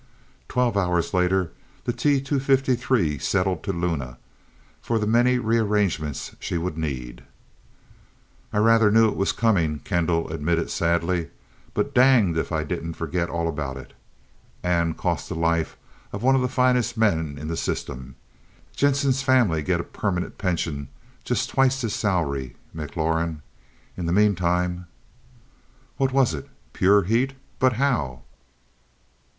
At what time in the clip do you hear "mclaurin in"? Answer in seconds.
22.75-24.07